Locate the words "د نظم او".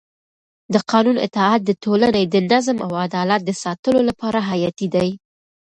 2.33-2.91